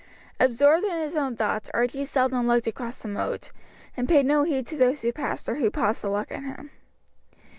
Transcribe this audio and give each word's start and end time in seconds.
Absorbed 0.39 0.83
in 0.83 0.99
his 0.99 1.15
own 1.15 1.35
thoughts 1.35 1.69
Archie 1.75 2.05
seldom 2.05 2.47
looked 2.47 2.65
across 2.65 2.97
the 2.97 3.07
moat, 3.07 3.51
and 3.95 4.09
paid 4.09 4.25
no 4.25 4.41
heed 4.45 4.65
to 4.65 4.75
those 4.75 5.03
who 5.03 5.13
passed 5.13 5.47
or 5.47 5.57
who 5.57 5.69
paused 5.69 6.01
to 6.01 6.09
look 6.09 6.31
at 6.31 6.41
him. 6.43 6.71